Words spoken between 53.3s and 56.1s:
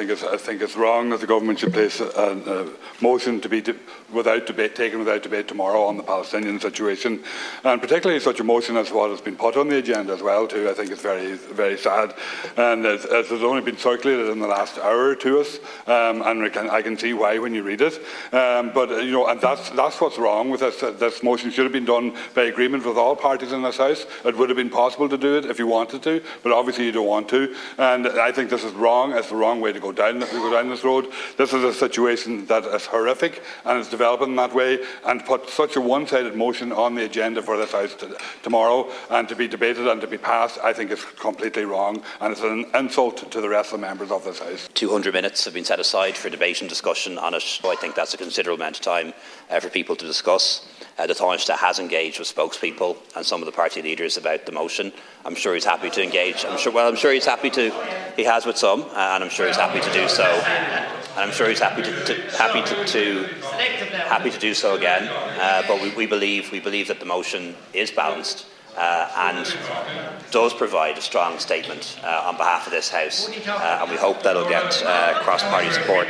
of the party leaders about the motion. I'm sure he's happy to